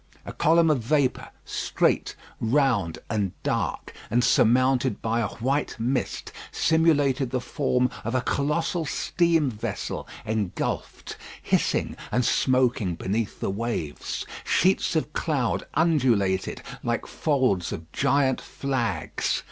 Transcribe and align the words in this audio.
A 0.25 0.33
column 0.33 0.71
of 0.71 0.79
vapour, 0.81 1.27
straight, 1.45 2.15
round, 2.39 2.97
and 3.07 3.33
dark, 3.43 3.93
and 4.09 4.23
surmounted 4.23 4.99
by 4.99 5.19
a 5.19 5.27
white 5.27 5.75
mist, 5.77 6.31
simulated 6.51 7.29
the 7.29 7.39
form 7.39 7.87
of 8.03 8.15
a 8.15 8.21
colossal 8.21 8.83
steam 8.83 9.51
vessel 9.51 10.07
engulfed, 10.25 11.17
hissing, 11.43 11.95
and 12.11 12.25
smoking 12.25 12.95
beneath 12.95 13.39
the 13.41 13.51
waves. 13.51 14.25
Sheets 14.43 14.95
of 14.95 15.13
cloud 15.13 15.67
undulated 15.75 16.63
like 16.81 17.05
folds 17.05 17.71
of 17.71 17.91
giant 17.91 18.41
flags. 18.41 19.39